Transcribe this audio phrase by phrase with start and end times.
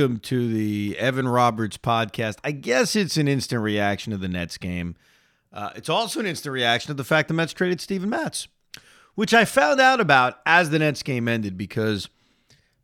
[0.00, 2.38] Welcome to the Evan Roberts podcast.
[2.42, 4.96] I guess it's an instant reaction to the Nets game.
[5.52, 8.48] Uh, it's also an instant reaction to the fact the Mets traded Steven Matz,
[9.14, 12.08] which I found out about as the Nets game ended because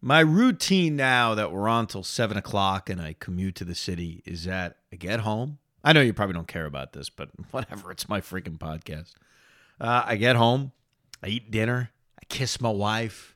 [0.03, 4.23] my routine now that we're on till seven o'clock and I commute to the city
[4.27, 5.57] is that I get home.
[5.83, 7.93] I know you probably don't care about this, but whatever.
[7.93, 9.15] It's my freaking podcast.
[9.81, 10.73] Uh, I get home,
[11.23, 13.35] I eat dinner, I kiss my wife,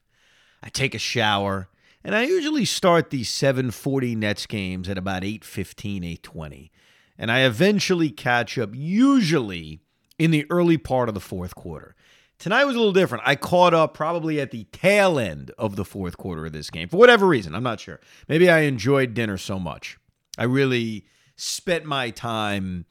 [0.62, 1.69] I take a shower.
[2.02, 6.70] And I usually start these 740 Nets games at about 815, 820.
[7.18, 9.80] And I eventually catch up, usually
[10.18, 11.94] in the early part of the fourth quarter.
[12.38, 13.24] Tonight was a little different.
[13.26, 16.88] I caught up probably at the tail end of the fourth quarter of this game
[16.88, 17.54] for whatever reason.
[17.54, 18.00] I'm not sure.
[18.28, 19.98] Maybe I enjoyed dinner so much.
[20.38, 21.04] I really
[21.36, 22.86] spent my time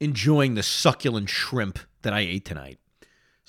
[0.00, 2.78] enjoying the succulent shrimp that I ate tonight.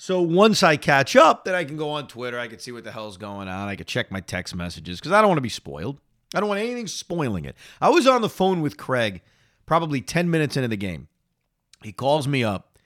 [0.02, 2.36] So once I catch up, then I can go on Twitter.
[2.36, 3.68] I can see what the hell's going on.
[3.68, 6.00] I can check my text messages because I don't want to be spoiled.
[6.34, 7.54] I don't want anything spoiling it.
[7.80, 9.22] I was on the phone with Craig
[9.64, 11.06] probably 10 minutes into the game.
[11.84, 12.80] He calls me up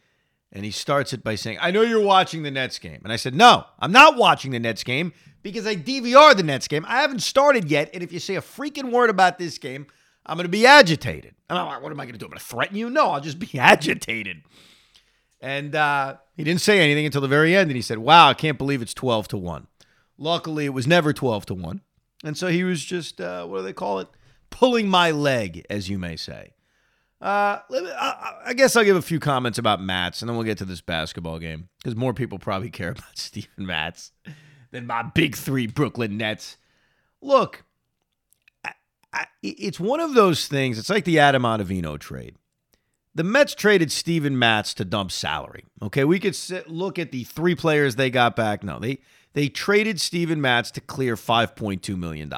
[0.52, 3.00] and he starts it by saying, I know you're watching the Nets game.
[3.02, 6.68] And I said, No, I'm not watching the Nets game because I DVR the Nets
[6.68, 6.84] game.
[6.86, 7.88] I haven't started yet.
[7.94, 9.86] And if you say a freaking word about this game,
[10.26, 11.34] I'm going to be agitated.
[11.48, 12.26] And I'm like, What am I going to do?
[12.26, 12.90] I'm going to threaten you?
[12.90, 14.42] No, I'll just be agitated.
[15.40, 17.70] And uh, he didn't say anything until the very end.
[17.70, 19.66] And he said, Wow, I can't believe it's 12 to 1.
[20.18, 21.80] Luckily, it was never 12 to 1.
[22.24, 24.08] And so he was just, uh, what do they call it?
[24.50, 26.52] Pulling my leg, as you may say.
[27.20, 27.60] Uh,
[28.44, 30.82] I, guess I'll give a few comments about Matz, and then we'll get to this
[30.82, 34.12] basketball game because more people probably care about Steven Matz
[34.70, 36.58] than my big three Brooklyn Nets.
[37.22, 37.64] Look,
[38.62, 38.72] I,
[39.14, 40.78] I, it's one of those things.
[40.78, 42.36] It's like the Adam Ottavino trade
[43.16, 45.64] the Mets traded Steven Matz to dump salary.
[45.80, 48.62] Okay, we could sit, look at the three players they got back.
[48.62, 48.98] No, they
[49.32, 52.32] they traded Steven Matz to clear $5.2 million.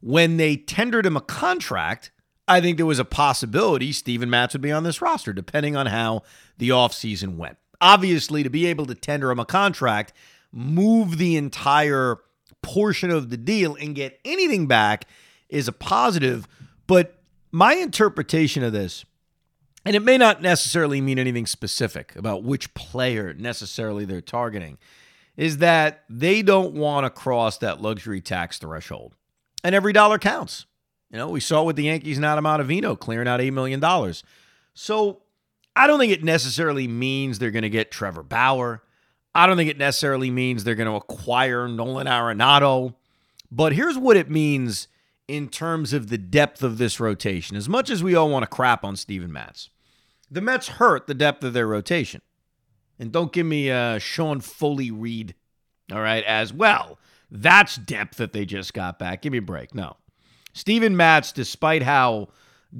[0.00, 2.12] When they tendered him a contract,
[2.46, 5.86] I think there was a possibility Steven Matz would be on this roster, depending on
[5.86, 6.22] how
[6.58, 7.56] the offseason went.
[7.80, 10.12] Obviously, to be able to tender him a contract,
[10.52, 12.18] move the entire
[12.62, 15.06] portion of the deal and get anything back
[15.48, 16.46] is a positive.
[16.86, 17.18] But
[17.50, 19.04] my interpretation of this
[19.84, 24.78] and it may not necessarily mean anything specific about which player necessarily they're targeting,
[25.36, 29.14] is that they don't want to cross that luxury tax threshold.
[29.62, 30.66] And every dollar counts.
[31.10, 33.80] You know, we saw with the Yankees and Adam Ottavino clearing out $8 million.
[34.74, 35.22] So
[35.76, 38.82] I don't think it necessarily means they're going to get Trevor Bauer.
[39.34, 42.94] I don't think it necessarily means they're going to acquire Nolan Arenado.
[43.50, 44.88] But here's what it means
[45.26, 47.56] in terms of the depth of this rotation.
[47.56, 49.70] As much as we all want to crap on Steven Matz,
[50.34, 52.20] the Mets hurt the depth of their rotation.
[52.98, 55.34] And don't give me a Sean Foley read,
[55.92, 56.98] all right, as well.
[57.30, 59.22] That's depth that they just got back.
[59.22, 59.74] Give me a break.
[59.74, 59.96] No.
[60.52, 62.28] Steven Matz, despite how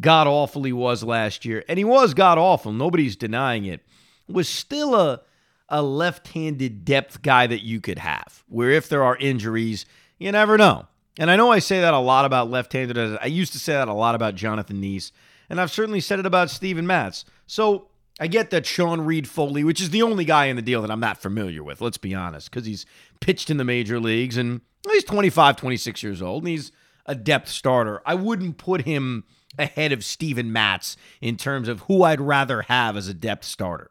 [0.00, 3.82] god awful he was last year, and he was god awful, nobody's denying it,
[4.28, 5.20] was still a,
[5.68, 9.86] a left handed depth guy that you could have, where if there are injuries,
[10.18, 10.86] you never know.
[11.20, 12.98] And I know I say that a lot about left handed.
[12.98, 15.12] I used to say that a lot about Jonathan Niese
[15.48, 17.24] and I've certainly said it about Steven Matz.
[17.46, 17.88] So
[18.20, 21.00] I get that Sean Reid-Foley, which is the only guy in the deal that I'm
[21.00, 22.86] not familiar with, let's be honest, because he's
[23.20, 24.60] pitched in the major leagues and
[24.90, 26.72] he's 25, 26 years old, and he's
[27.06, 28.00] a depth starter.
[28.06, 29.24] I wouldn't put him
[29.58, 33.90] ahead of Steven Matz in terms of who I'd rather have as a depth starter.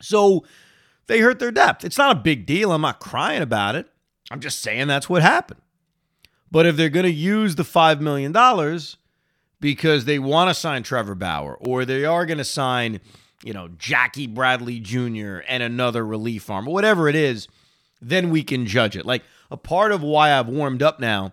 [0.00, 0.44] So
[1.06, 1.84] they hurt their depth.
[1.84, 2.72] It's not a big deal.
[2.72, 3.88] I'm not crying about it.
[4.30, 5.60] I'm just saying that's what happened.
[6.50, 8.32] But if they're going to use the $5 million,
[9.62, 13.00] because they want to sign Trevor Bauer or they are going to sign,
[13.44, 15.38] you know, Jackie Bradley Jr.
[15.48, 17.46] and another relief arm or whatever it is,
[18.02, 19.06] then we can judge it.
[19.06, 19.22] Like
[19.52, 21.32] a part of why I've warmed up now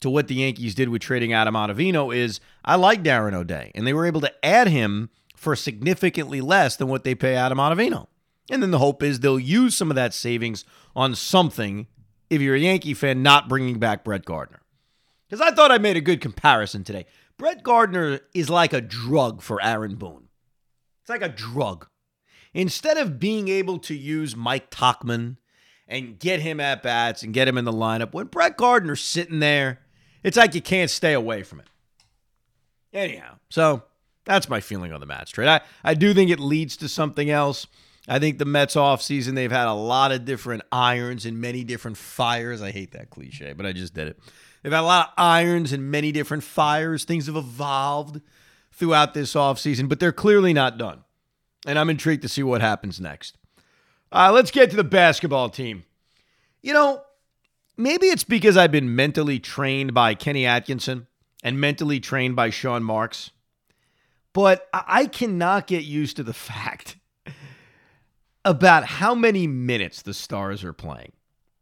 [0.00, 3.84] to what the Yankees did with trading Adam Ottavino is I like Darren O'Day and
[3.84, 8.06] they were able to add him for significantly less than what they pay Adam Ottavino.
[8.50, 11.88] And then the hope is they'll use some of that savings on something
[12.30, 14.60] if you're a Yankee fan, not bringing back Brett Gardner.
[15.28, 17.06] Because I thought I made a good comparison today.
[17.36, 20.28] Brett Gardner is like a drug for Aaron Boone.
[21.02, 21.88] It's like a drug.
[22.52, 25.36] Instead of being able to use Mike Tauchman
[25.88, 29.40] and get him at bats and get him in the lineup, when Brett Gardner's sitting
[29.40, 29.80] there,
[30.22, 31.66] it's like you can't stay away from it.
[32.92, 33.82] Anyhow, so
[34.24, 35.48] that's my feeling on the Mets trade.
[35.48, 37.66] I, I do think it leads to something else.
[38.06, 41.96] I think the Mets offseason, they've had a lot of different irons and many different
[41.96, 42.62] fires.
[42.62, 44.18] I hate that cliche, but I just did it.
[44.64, 47.04] They've had a lot of irons and many different fires.
[47.04, 48.22] Things have evolved
[48.72, 51.04] throughout this offseason, but they're clearly not done.
[51.66, 53.36] And I'm intrigued to see what happens next.
[54.10, 55.84] Uh, let's get to the basketball team.
[56.62, 57.02] You know,
[57.76, 61.08] maybe it's because I've been mentally trained by Kenny Atkinson
[61.42, 63.32] and mentally trained by Sean Marks,
[64.32, 66.96] but I cannot get used to the fact
[68.46, 71.12] about how many minutes the Stars are playing,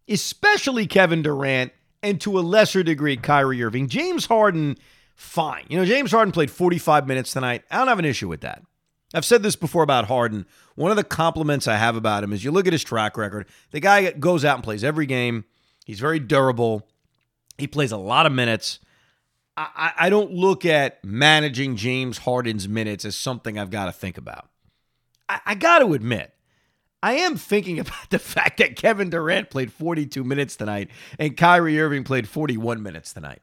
[0.08, 1.72] especially Kevin Durant
[2.02, 3.88] and to a lesser degree Kyrie Irving.
[3.88, 4.76] James Harden,
[5.14, 5.64] fine.
[5.68, 7.64] You know, James Harden played 45 minutes tonight.
[7.70, 8.62] I don't have an issue with that.
[9.14, 10.46] I've said this before about Harden.
[10.74, 13.46] One of the compliments I have about him is you look at his track record.
[13.70, 15.44] The guy goes out and plays every game.
[15.84, 16.88] He's very durable.
[17.58, 18.80] He plays a lot of minutes.
[19.54, 24.16] I, I don't look at managing James Harden's minutes as something I've got to think
[24.16, 24.48] about.
[25.28, 26.32] I, I got to admit,
[27.02, 31.80] I am thinking about the fact that Kevin Durant played 42 minutes tonight and Kyrie
[31.80, 33.42] Irving played 41 minutes tonight.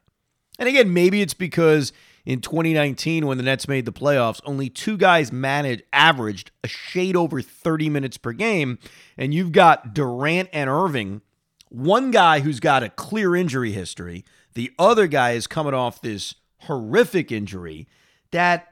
[0.57, 1.93] And again, maybe it's because
[2.25, 7.15] in 2019, when the Nets made the playoffs, only two guys managed averaged a shade
[7.15, 8.77] over 30 minutes per game.
[9.17, 11.21] And you've got Durant and Irving,
[11.69, 16.35] one guy who's got a clear injury history, the other guy is coming off this
[16.63, 17.87] horrific injury
[18.31, 18.68] that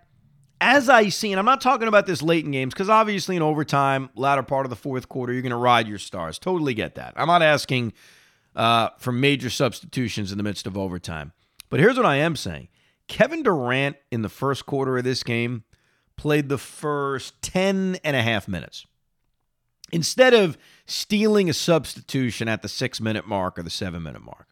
[0.60, 3.42] as I see, and I'm not talking about this late in games because obviously in
[3.42, 6.40] overtime, latter part of the fourth quarter, you're going to ride your stars.
[6.40, 7.14] Totally get that.
[7.16, 7.94] I'm not asking
[8.56, 11.34] uh, for major substitutions in the midst of overtime.
[11.70, 12.70] But here's what I am saying
[13.08, 15.64] Kevin Durant in the first quarter of this game
[16.16, 18.86] played the first 10 and a half minutes.
[19.92, 24.48] Instead of stealing a substitution at the six minute mark or the seven minute mark.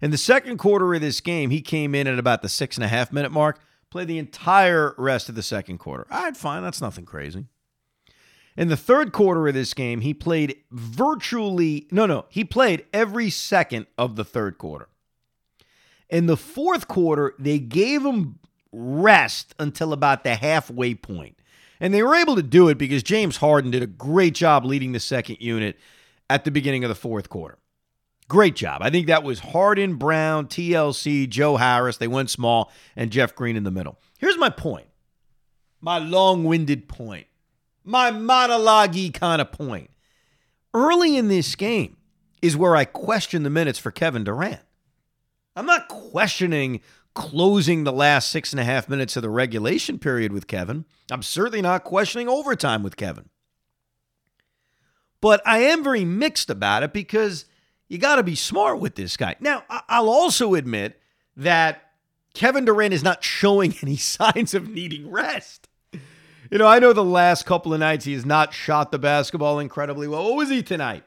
[0.00, 2.84] In the second quarter of this game, he came in at about the six and
[2.84, 3.60] a half minute mark
[3.90, 6.06] play the entire rest of the second quarter.
[6.10, 6.62] All right, fine.
[6.62, 7.46] That's nothing crazy.
[8.56, 13.30] In the third quarter of this game, he played virtually, no, no, he played every
[13.30, 14.88] second of the third quarter.
[16.08, 18.38] In the fourth quarter, they gave him
[18.72, 21.36] rest until about the halfway point.
[21.78, 24.92] And they were able to do it because James Harden did a great job leading
[24.92, 25.78] the second unit
[26.28, 27.56] at the beginning of the fourth quarter.
[28.30, 28.80] Great job.
[28.80, 31.96] I think that was Harden, Brown, TLC, Joe Harris.
[31.96, 33.98] They went small, and Jeff Green in the middle.
[34.20, 34.86] Here's my point
[35.80, 37.26] my long winded point,
[37.82, 39.90] my monologue kind of point.
[40.72, 41.96] Early in this game
[42.40, 44.60] is where I question the minutes for Kevin Durant.
[45.56, 46.82] I'm not questioning
[47.14, 50.84] closing the last six and a half minutes of the regulation period with Kevin.
[51.10, 53.28] I'm certainly not questioning overtime with Kevin.
[55.20, 57.46] But I am very mixed about it because
[57.90, 59.34] you got to be smart with this guy.
[59.40, 60.98] Now, I'll also admit
[61.36, 61.90] that
[62.34, 65.68] Kevin Durant is not showing any signs of needing rest.
[66.50, 69.58] You know, I know the last couple of nights he has not shot the basketball
[69.58, 70.24] incredibly well.
[70.24, 71.02] What was he tonight?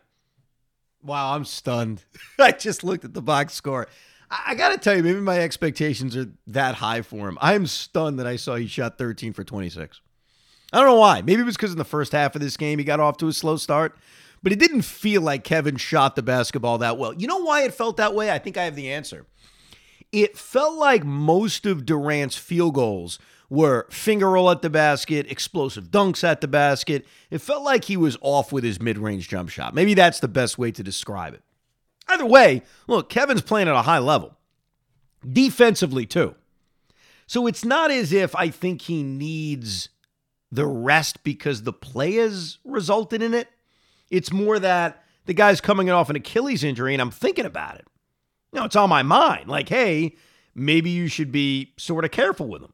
[1.01, 2.03] Wow, I'm stunned.
[2.39, 3.87] I just looked at the box score.
[4.29, 7.37] I, got to tell you, maybe my expectations are that high for him.
[7.39, 10.01] I am stunned that I saw he shot 13 for 26.
[10.71, 11.21] I don't know why.
[11.21, 13.27] Maybe it was because in the first half of this game he got off to
[13.27, 13.95] a slow start
[14.43, 17.13] but it didn't feel like Kevin shot the basketball that well.
[17.13, 18.29] You know why it felt that way?
[18.29, 19.25] I think I have the answer.
[20.11, 23.17] It felt like most of Durant's field goals
[23.49, 27.05] were finger roll at the basket, explosive dunks at the basket.
[27.31, 29.73] It felt like he was off with his mid range jump shot.
[29.73, 31.41] Maybe that's the best way to describe it.
[32.07, 34.37] Either way, look, Kevin's playing at a high level,
[35.27, 36.35] defensively too.
[37.25, 39.89] So it's not as if I think he needs
[40.51, 43.47] the rest because the play has resulted in it.
[44.13, 47.87] It's more that the guy's coming off an Achilles injury and I'm thinking about it.
[48.51, 49.49] You know, it's on my mind.
[49.49, 50.15] Like, hey,
[50.53, 52.73] maybe you should be sort of careful with him.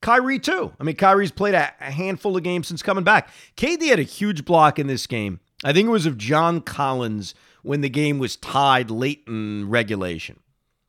[0.00, 0.72] Kyrie, too.
[0.80, 3.30] I mean, Kyrie's played a, handful of games since coming back.
[3.56, 5.38] KD had a huge block in this game.
[5.62, 10.40] I think it was of John Collins when the game was tied late in regulation.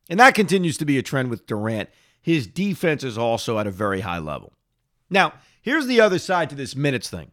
[0.09, 1.89] And that continues to be a trend with Durant.
[2.19, 4.53] His defense is also at a very high level.
[5.07, 7.31] Now, here's the other side to this minutes thing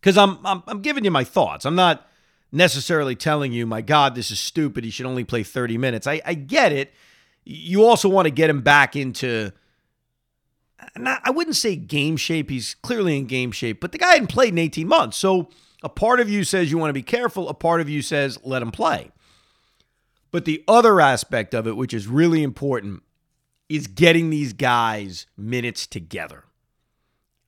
[0.00, 1.64] because I'm, I'm I'm giving you my thoughts.
[1.64, 2.06] I'm not
[2.52, 4.84] necessarily telling you, my God, this is stupid.
[4.84, 6.06] He should only play 30 minutes.
[6.06, 6.92] I, I get it.
[7.44, 9.52] You also want to get him back into.
[10.80, 12.50] Uh, not, I wouldn't say game shape.
[12.50, 15.16] He's clearly in game shape, but the guy hadn't played in 18 months.
[15.16, 15.48] So
[15.82, 18.38] a part of you says you want to be careful, a part of you says
[18.44, 19.10] let him play.
[20.30, 23.02] But the other aspect of it, which is really important,
[23.68, 26.44] is getting these guys minutes together,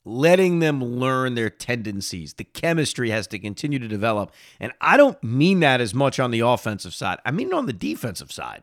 [0.04, 2.35] letting them learn their tendencies.
[2.35, 4.33] The chemistry has to continue to develop.
[4.59, 7.73] And I don't mean that as much on the offensive side, I mean on the
[7.73, 8.62] defensive side.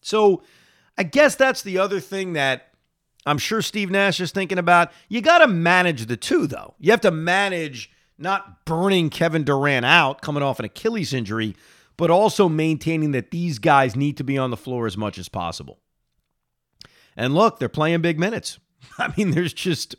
[0.00, 0.42] So
[0.96, 2.68] I guess that's the other thing that
[3.26, 4.92] I'm sure Steve Nash is thinking about.
[5.08, 6.74] You got to manage the two, though.
[6.78, 11.56] You have to manage not burning Kevin Durant out coming off an Achilles injury,
[11.96, 15.28] but also maintaining that these guys need to be on the floor as much as
[15.28, 15.80] possible.
[17.16, 18.58] And look, they're playing big minutes.
[18.98, 19.96] I mean, there's just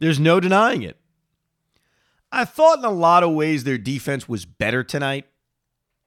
[0.00, 0.96] there's no denying it.
[2.32, 5.26] I thought in a lot of ways their defense was better tonight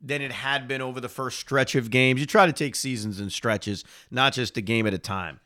[0.01, 2.19] than it had been over the first stretch of games.
[2.19, 5.39] You try to take seasons and stretches, not just a game at a time.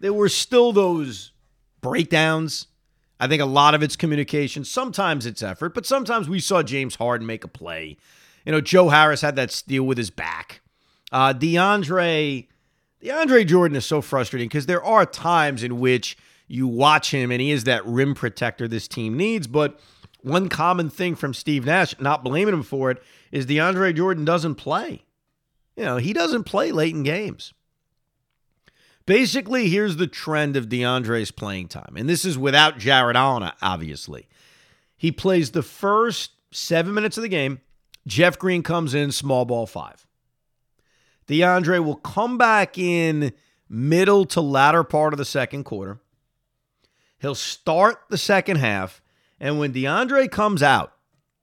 [0.00, 1.32] There were still those
[1.80, 2.66] breakdowns.
[3.18, 4.64] I think a lot of it's communication.
[4.64, 7.96] Sometimes it's effort, but sometimes we saw James Harden make a play.
[8.44, 10.60] You know, Joe Harris had that steal with his back.
[11.10, 12.46] Uh, DeAndre,
[13.02, 17.40] DeAndre Jordan is so frustrating because there are times in which you watch him and
[17.40, 19.46] he is that rim protector this team needs.
[19.46, 19.80] But
[20.22, 24.56] one common thing from Steve Nash, not blaming him for it, is DeAndre Jordan doesn't
[24.56, 25.04] play.
[25.76, 27.52] You know, he doesn't play late in games.
[29.04, 31.94] Basically, here's the trend of DeAndre's playing time.
[31.96, 34.28] And this is without Jarrett Allen, obviously.
[34.96, 37.60] He plays the first seven minutes of the game.
[38.06, 40.06] Jeff Green comes in, small ball five.
[41.28, 43.32] DeAndre will come back in
[43.68, 46.00] middle to latter part of the second quarter.
[47.18, 49.00] He'll start the second half.
[49.40, 50.92] And when DeAndre comes out,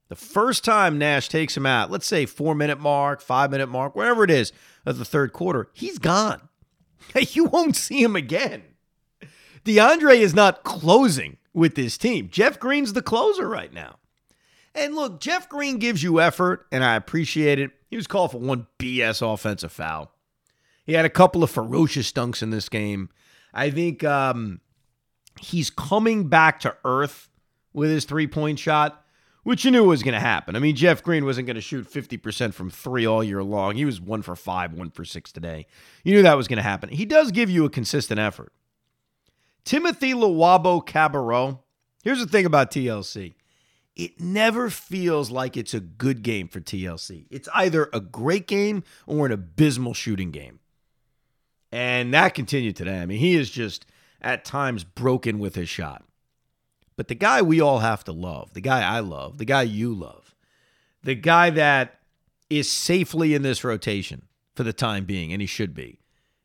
[0.10, 3.96] the first time Nash takes him out, let's say four minute mark, five minute mark,
[3.96, 4.52] wherever it is
[4.86, 6.50] of the third quarter, he's gone.
[7.34, 8.64] You won't see him again.
[9.66, 12.30] DeAndre is not closing with this team.
[12.32, 13.98] Jeff Green's the closer right now.
[14.76, 17.72] And look, Jeff Green gives you effort, and I appreciate it.
[17.90, 20.12] He was called for one BS offensive foul.
[20.86, 23.10] He had a couple of ferocious dunks in this game.
[23.54, 24.62] I think um,
[25.40, 27.30] he's coming back to earth
[27.74, 29.06] with his three point shot,
[29.44, 30.56] which you knew was going to happen.
[30.56, 33.76] I mean, Jeff Green wasn't going to shoot 50% from three all year long.
[33.76, 35.66] He was one for five, one for six today.
[36.04, 36.90] You knew that was going to happen.
[36.90, 38.54] He does give you a consistent effort.
[39.66, 41.60] Timothy Luwawu Cabarrot.
[42.04, 43.34] Here's the thing about TLC
[43.96, 47.28] it never feels like it's a good game for TLC.
[47.30, 50.60] It's either a great game or an abysmal shooting game.
[51.72, 53.00] And that continued today.
[53.00, 53.86] I mean, he is just
[54.24, 56.04] at times broken with his shot.
[56.96, 59.94] But the guy we all have to love, the guy I love, the guy you
[59.94, 60.36] love,
[61.02, 62.00] the guy that
[62.50, 64.24] is safely in this rotation
[64.56, 66.00] for the time being, and he should be,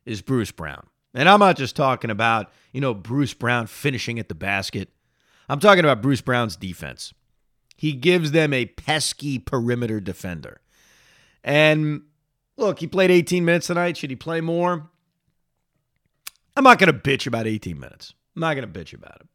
[0.06, 0.86] is Bruce Brown.
[1.14, 4.88] And I'm not just talking about, you know, Bruce Brown finishing at the basket.
[5.48, 7.12] I'm talking about Bruce Brown's defense.
[7.76, 10.60] He gives them a pesky perimeter defender.
[11.44, 12.02] And
[12.56, 13.96] look, he played 18 minutes tonight.
[13.96, 14.90] Should he play more?
[16.58, 18.14] I'm not going to bitch about 18 minutes.
[18.34, 19.28] I'm not going to bitch about it.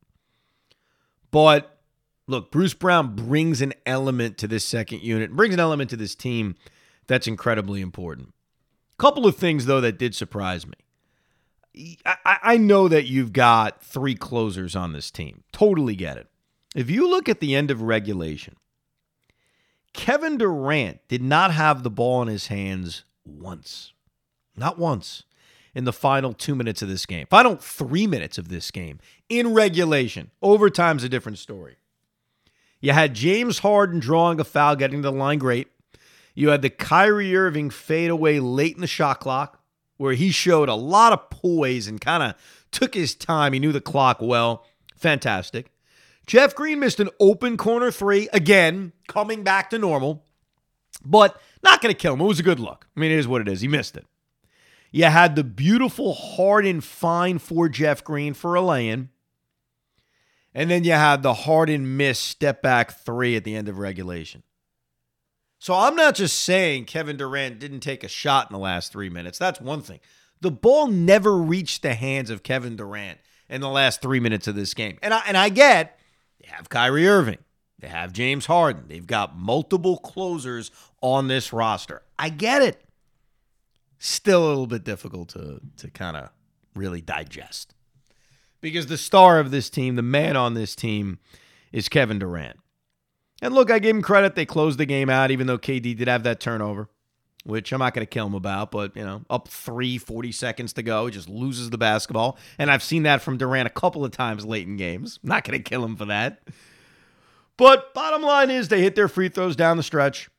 [1.31, 1.79] But
[2.27, 6.15] look, Bruce Brown brings an element to this second unit, brings an element to this
[6.15, 6.55] team
[7.07, 8.33] that's incredibly important.
[8.97, 11.95] Couple of things, though, that did surprise me.
[12.05, 15.45] I, I know that you've got three closers on this team.
[15.53, 16.27] Totally get it.
[16.75, 18.57] If you look at the end of regulation,
[19.93, 23.93] Kevin Durant did not have the ball in his hands once.
[24.57, 25.23] Not once
[25.75, 28.99] in the final two minutes of this game, final three minutes of this game
[29.29, 30.31] in regulation.
[30.41, 31.77] Overtime's a different story.
[32.79, 35.69] You had James Harden drawing a foul, getting to the line great.
[36.35, 39.61] You had the Kyrie Irving fade away late in the shot clock,
[39.97, 42.35] where he showed a lot of poise and kind of
[42.71, 43.53] took his time.
[43.53, 44.65] He knew the clock well.
[44.97, 45.71] Fantastic.
[46.25, 50.25] Jeff Green missed an open corner three, again, coming back to normal,
[51.05, 52.21] but not going to kill him.
[52.21, 52.87] It was a good look.
[52.95, 53.61] I mean, it is what it is.
[53.61, 54.05] He missed it.
[54.93, 59.09] You had the beautiful Harden fine for Jeff Green for a lay-in.
[60.53, 64.43] And then you had the Harden miss step back three at the end of regulation.
[65.57, 69.09] So I'm not just saying Kevin Durant didn't take a shot in the last three
[69.09, 69.39] minutes.
[69.39, 69.99] That's one thing.
[70.41, 73.17] The ball never reached the hands of Kevin Durant
[73.49, 74.99] in the last three minutes of this game.
[75.01, 75.97] And I and I get
[76.39, 77.39] they have Kyrie Irving.
[77.79, 78.83] They have James Harden.
[78.89, 80.69] They've got multiple closers
[81.01, 82.03] on this roster.
[82.19, 82.79] I get it
[84.03, 86.29] still a little bit difficult to to kind of
[86.75, 87.73] really digest.
[88.61, 91.19] Because the star of this team, the man on this team,
[91.71, 92.57] is Kevin Durant.
[93.41, 94.35] And look, I give him credit.
[94.35, 96.87] They closed the game out, even though KD did have that turnover,
[97.43, 98.71] which I'm not going to kill him about.
[98.71, 102.37] But, you know, up three, 40 seconds to go, he just loses the basketball.
[102.57, 105.19] And I've seen that from Durant a couple of times late in games.
[105.21, 106.47] I'm not going to kill him for that.
[107.57, 110.29] But bottom line is they hit their free throws down the stretch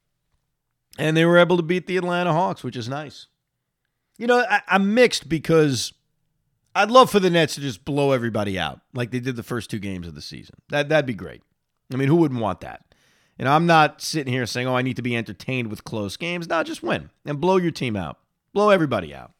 [0.99, 3.27] and they were able to beat the Atlanta Hawks, which is nice.
[4.19, 5.93] You know, I, I'm mixed because
[6.75, 9.71] I'd love for the Nets to just blow everybody out like they did the first
[9.71, 10.57] two games of the season.
[10.69, 11.43] That, that'd be great.
[11.93, 12.95] I mean, who wouldn't want that?
[13.39, 16.49] And I'm not sitting here saying, oh, I need to be entertained with close games.
[16.49, 18.19] No, just win and blow your team out,
[18.53, 19.33] blow everybody out.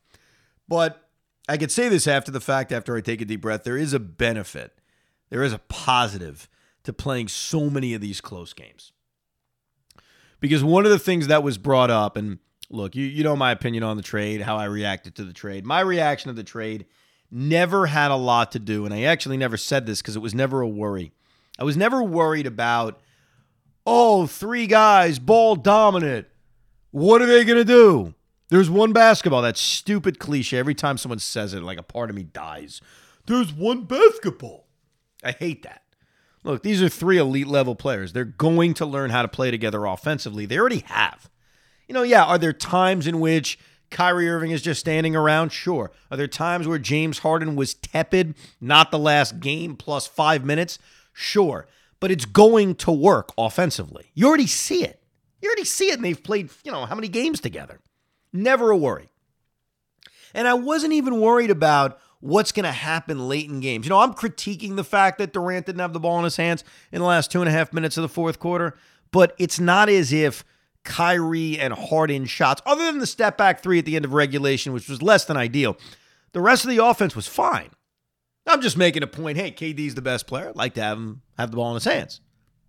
[0.69, 1.09] But
[1.49, 3.65] I could say this after the fact, after I take a deep breath.
[3.65, 4.79] There is a benefit,
[5.31, 6.49] there is a positive
[6.85, 8.93] to playing so many of these close games.
[10.41, 12.39] Because one of the things that was brought up, and
[12.75, 15.65] look, you, you know my opinion on the trade, how I reacted to the trade.
[15.65, 16.87] My reaction to the trade
[17.31, 20.35] never had a lot to do, and I actually never said this because it was
[20.35, 21.13] never a worry.
[21.59, 23.01] I was never worried about,
[23.87, 26.27] oh, three guys, ball dominant.
[26.91, 28.15] What are they going to do?
[28.49, 29.43] There's one basketball.
[29.43, 30.59] That stupid cliche.
[30.59, 32.81] Every time someone says it, like a part of me dies.
[33.27, 34.67] There's one basketball.
[35.23, 35.83] I hate that.
[36.43, 38.13] Look, these are three elite level players.
[38.13, 40.45] They're going to learn how to play together offensively.
[40.45, 41.31] They already have.
[41.89, 43.59] You know, yeah, are there times in which
[43.91, 45.51] Kyrie Irving is just standing around?
[45.51, 45.91] Sure.
[46.11, 50.79] Are there times where James Harden was tepid, not the last game plus five minutes?
[51.13, 51.67] Sure.
[52.01, 54.11] But it's going to work offensively.
[54.15, 55.01] You already see it.
[55.41, 57.81] You already see it, and they've played, you know, how many games together?
[58.33, 59.11] Never a worry.
[60.35, 63.85] And I wasn't even worried about what's going to happen late in games.
[63.87, 66.65] You know, I'm critiquing the fact that Durant didn't have the ball in his hands
[66.91, 68.77] in the last two and a half minutes of the fourth quarter,
[69.13, 70.43] but it's not as if
[70.85, 74.73] Kyrie and Harden shots, other than the step back three at the end of regulation,
[74.73, 75.77] which was less than ideal,
[76.33, 77.71] the rest of the offense was fine.
[78.47, 79.39] I'm just making a point.
[79.39, 80.51] Hey, KD's the best player.
[80.51, 82.21] I'd like to have him have the ball in his hands.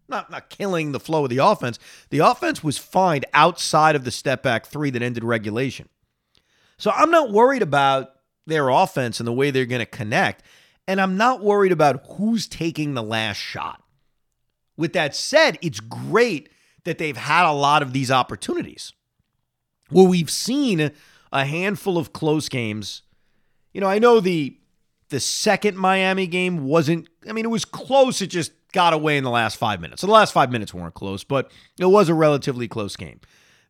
[0.08, 1.80] Not, not killing the flow of the offense.
[2.10, 5.90] The offense was fine outside of the step back three that ended regulation.
[6.78, 8.12] So I'm not worried about
[8.46, 10.44] their offense and the way they're going to connect.
[10.88, 13.82] And I'm not worried about who's taking the last shot.
[14.78, 16.50] With that said, it's great
[16.86, 18.94] that they've had a lot of these opportunities
[19.89, 20.92] where we've seen
[21.32, 23.01] a handful of close games.
[23.74, 24.57] You know, I know the
[25.10, 29.24] the second Miami game wasn't I mean it was close it just got away in
[29.24, 30.01] the last 5 minutes.
[30.01, 33.22] So the last 5 minutes weren't close, but it was a relatively close game.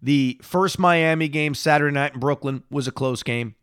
[0.02, 3.56] The first Miami game Saturday night in Brooklyn was a close game.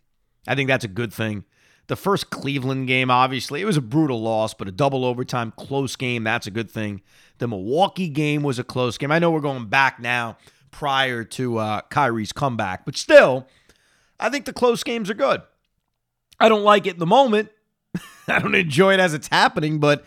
[0.46, 1.44] I think that's a good thing.
[1.88, 5.96] The first Cleveland game, obviously, it was a brutal loss, but a double overtime close
[5.96, 7.02] game, that's a good thing.
[7.38, 9.10] The Milwaukee game was a close game.
[9.10, 10.38] I know we're going back now
[10.70, 13.48] prior to uh, Kyrie's comeback, but still,
[14.20, 15.42] I think the close games are good.
[16.38, 17.50] I don't like it in the moment.
[18.28, 20.04] I don't enjoy it as it's happening, but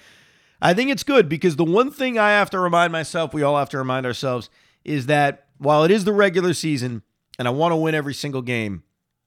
[0.61, 3.57] I think it's good because the one thing I have to remind myself, we all
[3.57, 4.49] have to remind ourselves,
[4.83, 7.03] is that while it is the regular season
[7.37, 8.83] and I want to win every single game,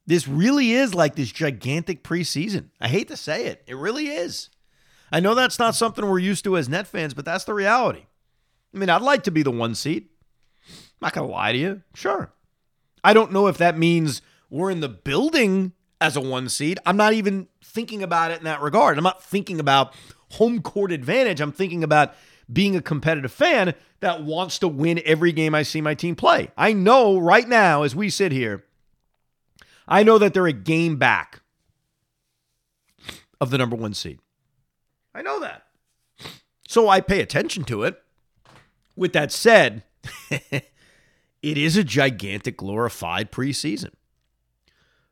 [0.08, 2.70] this really is like this gigantic preseason.
[2.80, 3.62] I hate to say it.
[3.66, 4.48] It really is.
[5.12, 8.06] I know that's not something we're used to as Net fans, but that's the reality.
[8.74, 10.08] I mean, I'd like to be the one seed.
[10.66, 11.82] I'm not going to lie to you.
[11.94, 12.32] Sure.
[13.04, 16.78] I don't know if that means we're in the building as a one seed.
[16.86, 18.96] I'm not even thinking about it in that regard.
[18.96, 19.92] I'm not thinking about
[20.30, 21.42] home court advantage.
[21.42, 22.14] I'm thinking about
[22.50, 26.50] being a competitive fan that wants to win every game I see my team play.
[26.56, 28.64] I know right now, as we sit here,
[29.88, 31.40] I know that they're a game back
[33.40, 34.18] of the number one seed.
[35.14, 35.64] I know that.
[36.68, 38.00] So I pay attention to it.
[38.94, 39.84] With that said,
[40.30, 40.62] it
[41.42, 43.92] is a gigantic glorified preseason.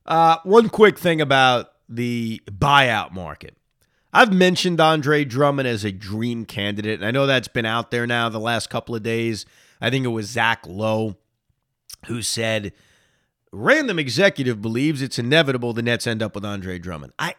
[0.04, 3.56] Uh, one quick thing about the buyout market.
[4.12, 8.06] I've mentioned Andre Drummond as a dream candidate, and I know that's been out there
[8.06, 9.46] now the last couple of days.
[9.80, 11.16] I think it was Zach Lowe
[12.06, 12.72] who said
[13.57, 17.12] random executive believes it's inevitable the Nets end up with Andre Drummond.
[17.19, 17.35] I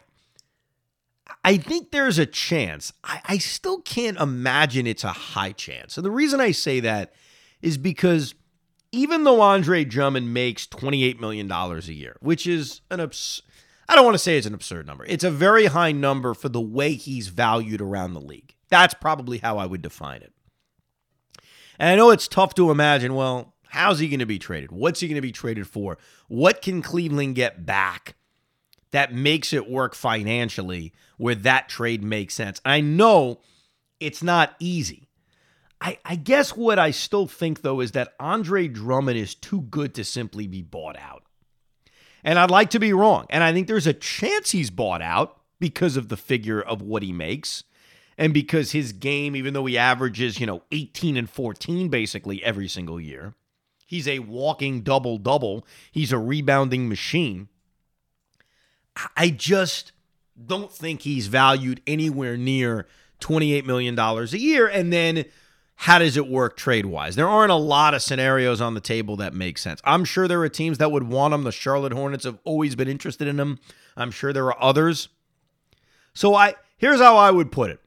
[1.44, 2.92] I think there's a chance.
[3.04, 5.96] I, I still can't imagine it's a high chance.
[5.96, 7.12] And the reason I say that
[7.62, 8.34] is because
[8.92, 13.42] even though Andre Drummond makes $28 million a year, which is an abs-
[13.88, 15.04] I don't want to say it's an absurd number.
[15.06, 18.54] It's a very high number for the way he's valued around the league.
[18.68, 20.32] That's probably how I would define it.
[21.78, 24.72] And I know it's tough to imagine, well, How's he going to be traded?
[24.72, 25.98] What's he going to be traded for?
[26.28, 28.16] What can Cleveland get back
[28.90, 32.60] that makes it work financially where that trade makes sense?
[32.64, 33.40] I know
[34.00, 35.08] it's not easy.
[35.80, 39.94] I, I guess what I still think, though, is that Andre Drummond is too good
[39.94, 41.22] to simply be bought out.
[42.24, 43.26] And I'd like to be wrong.
[43.30, 47.02] And I think there's a chance he's bought out because of the figure of what
[47.02, 47.64] he makes
[48.16, 52.66] and because his game, even though he averages, you know, 18 and 14 basically every
[52.66, 53.34] single year,
[53.88, 55.66] He's a walking double double.
[55.90, 57.48] He's a rebounding machine.
[59.16, 59.92] I just
[60.46, 62.86] don't think he's valued anywhere near
[63.20, 64.68] $28 million a year.
[64.68, 65.24] And then
[65.74, 67.16] how does it work trade wise?
[67.16, 69.80] There aren't a lot of scenarios on the table that make sense.
[69.84, 71.44] I'm sure there are teams that would want him.
[71.44, 73.58] The Charlotte Hornets have always been interested in him.
[73.96, 75.08] I'm sure there are others.
[76.12, 77.80] So I here's how I would put it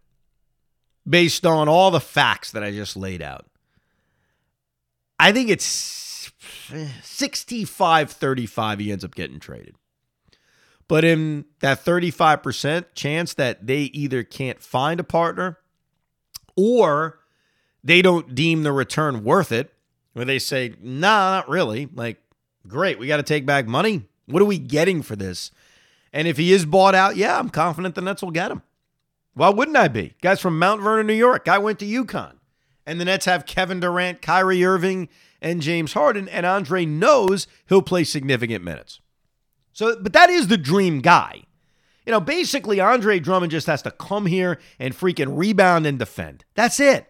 [1.08, 3.46] based on all the facts that I just laid out.
[5.22, 6.32] I think it's
[7.04, 9.76] 65 35 he ends up getting traded.
[10.88, 15.60] But in that 35% chance that they either can't find a partner
[16.58, 17.20] or
[17.84, 19.72] they don't deem the return worth it,
[20.14, 21.88] where they say, nah, not really.
[21.94, 22.18] Like,
[22.68, 24.08] great, we got to take back money.
[24.26, 25.52] What are we getting for this?
[26.12, 28.64] And if he is bought out, yeah, I'm confident the Nets will get him.
[29.36, 30.16] Why wouldn't I be?
[30.20, 31.48] Guys from Mount Vernon, New York.
[31.48, 32.34] I went to UConn.
[32.92, 35.08] And the Nets have Kevin Durant, Kyrie Irving,
[35.42, 36.28] and James Harden.
[36.28, 39.00] And Andre knows he'll play significant minutes.
[39.72, 41.44] So, but that is the dream guy.
[42.06, 46.44] You know, basically, Andre Drummond just has to come here and freaking rebound and defend.
[46.54, 47.08] That's it.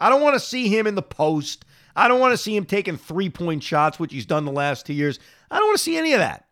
[0.00, 1.64] I don't want to see him in the post.
[1.94, 4.86] I don't want to see him taking three point shots, which he's done the last
[4.86, 5.20] two years.
[5.52, 6.48] I don't want to see any of that.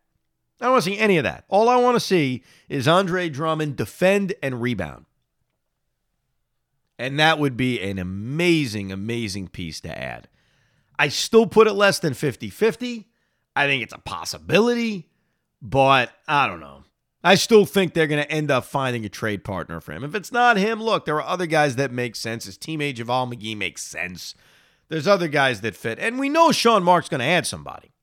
[0.61, 1.43] I don't want to see any of that.
[1.49, 5.07] All I want to see is Andre Drummond defend and rebound.
[6.97, 10.27] And that would be an amazing, amazing piece to add.
[10.97, 13.07] I still put it less than 50 50.
[13.55, 15.09] I think it's a possibility,
[15.61, 16.83] but I don't know.
[17.23, 20.03] I still think they're going to end up finding a trade partner for him.
[20.03, 22.45] If it's not him, look, there are other guys that make sense.
[22.45, 24.35] His teammate JaVale McGee makes sense.
[24.89, 25.97] There's other guys that fit.
[25.97, 27.93] And we know Sean Marks going to add somebody.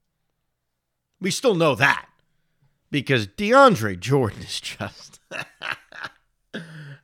[1.21, 2.09] We still know that
[2.91, 5.21] because DeAndre Jordan is just.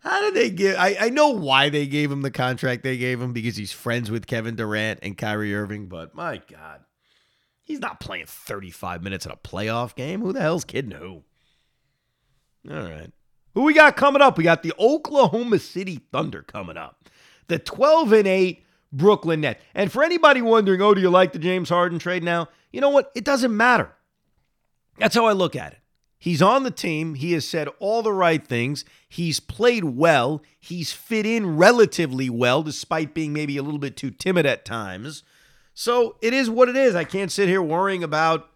[0.08, 0.76] How did they give?
[0.78, 4.10] I, I know why they gave him the contract they gave him because he's friends
[4.10, 6.80] with Kevin Durant and Kyrie Irving, but my God,
[7.62, 10.22] he's not playing 35 minutes in a playoff game.
[10.22, 11.24] Who the hell's kidding who?
[12.70, 13.12] All right.
[13.52, 14.38] Who we got coming up?
[14.38, 17.10] We got the Oklahoma City Thunder coming up.
[17.48, 19.62] The 12 and 8 Brooklyn Nets.
[19.74, 22.48] And for anybody wondering, oh, do you like the James Harden trade now?
[22.72, 23.12] You know what?
[23.14, 23.92] It doesn't matter.
[24.96, 25.77] That's how I look at it.
[26.18, 27.14] He's on the team.
[27.14, 28.84] He has said all the right things.
[29.08, 30.42] He's played well.
[30.58, 35.22] He's fit in relatively well, despite being maybe a little bit too timid at times.
[35.74, 36.96] So it is what it is.
[36.96, 38.50] I can't sit here worrying about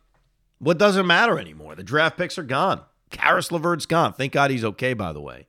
[0.59, 1.77] what doesn't matter anymore.
[1.77, 2.81] The draft picks are gone.
[3.11, 4.13] Caris LeVert's gone.
[4.13, 5.47] Thank God he's okay, by the way.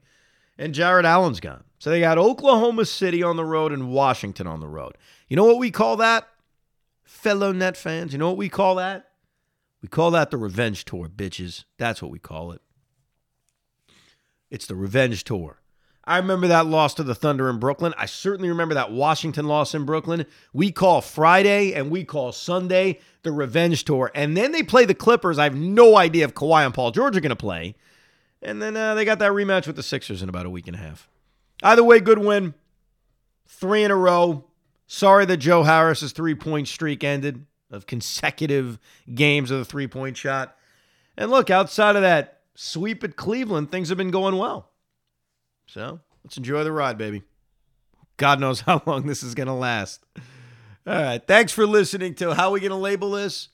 [0.57, 1.63] And Jarrett Allen's gone.
[1.79, 4.97] So they got Oklahoma City on the road and Washington on the road.
[5.27, 6.27] You know what we call that?
[7.03, 9.09] Fellow Net fans, you know what we call that?
[9.83, 11.65] We call that the revenge tour, bitches.
[11.77, 12.61] That's what we call it.
[14.49, 15.59] It's the revenge tour.
[16.05, 17.93] I remember that loss to the Thunder in Brooklyn.
[17.97, 20.25] I certainly remember that Washington loss in Brooklyn.
[20.53, 24.09] We call Friday and we call Sunday the revenge tour.
[24.15, 25.37] And then they play the Clippers.
[25.37, 27.75] I have no idea if Kawhi and Paul George are going to play.
[28.41, 30.77] And then uh, they got that rematch with the Sixers in about a week and
[30.77, 31.09] a half.
[31.61, 32.53] Either way, good win.
[33.47, 34.45] Three in a row.
[34.87, 38.79] Sorry that Joe Harris's three point streak ended of consecutive
[39.13, 40.55] games of the three point shot.
[41.17, 44.69] And look, outside of that sweep at Cleveland, things have been going well.
[45.67, 47.23] So let's enjoy the ride, baby.
[48.17, 50.05] God knows how long this is going to last.
[50.85, 51.25] All right.
[51.25, 53.49] Thanks for listening to How We Going to Label This?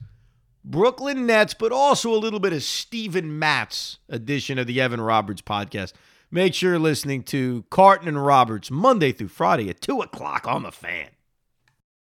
[0.65, 5.41] Brooklyn Nets, but also a little bit of Steven Matz edition of the Evan Roberts
[5.41, 5.93] podcast.
[6.32, 10.63] Make sure you're listening to Carton and Roberts Monday through Friday at 2 o'clock on
[10.63, 11.10] the fan.